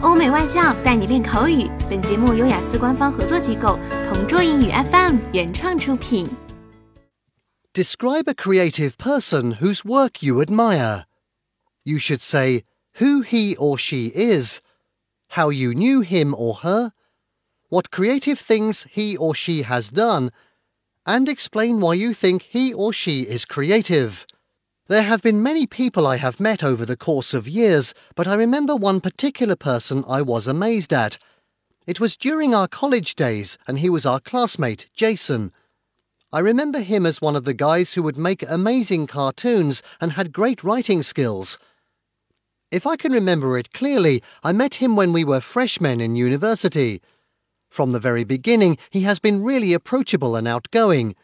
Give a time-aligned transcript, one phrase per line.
[0.00, 1.69] 欧美外教带你练口语。
[1.89, 6.27] 本节目由雅思官方合作机构同桌英语 FM 原创出品。
[7.73, 11.03] Describe a creative person whose work you admire.
[11.83, 12.63] You should say
[12.99, 14.59] who he or she is,
[15.35, 16.91] how you knew him or her,
[17.69, 20.31] what creative things he or she has done,
[21.05, 24.25] and explain why you think he or she is creative.
[24.91, 28.33] There have been many people I have met over the course of years, but I
[28.33, 31.17] remember one particular person I was amazed at.
[31.87, 35.53] It was during our college days, and he was our classmate, Jason.
[36.33, 40.33] I remember him as one of the guys who would make amazing cartoons and had
[40.33, 41.57] great writing skills.
[42.69, 47.01] If I can remember it clearly, I met him when we were freshmen in university.
[47.69, 51.15] From the very beginning, he has been really approachable and outgoing.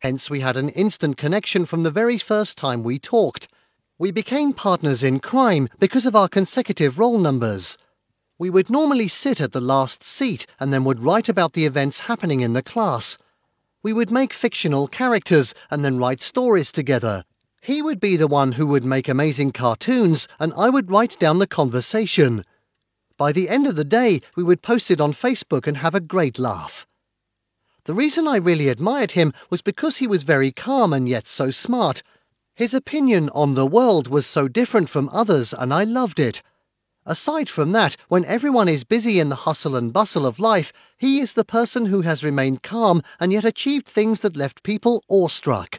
[0.00, 3.48] Hence, we had an instant connection from the very first time we talked.
[3.98, 7.78] We became partners in crime because of our consecutive roll numbers.
[8.38, 12.00] We would normally sit at the last seat and then would write about the events
[12.00, 13.16] happening in the class.
[13.82, 17.24] We would make fictional characters and then write stories together.
[17.62, 21.38] He would be the one who would make amazing cartoons, and I would write down
[21.38, 22.42] the conversation.
[23.16, 26.00] By the end of the day, we would post it on Facebook and have a
[26.00, 26.86] great laugh.
[27.86, 31.52] The reason I really admired him was because he was very calm and yet so
[31.52, 32.02] smart.
[32.56, 36.42] His opinion on the world was so different from others, and I loved it.
[37.04, 41.20] Aside from that, when everyone is busy in the hustle and bustle of life, he
[41.20, 45.78] is the person who has remained calm and yet achieved things that left people awestruck.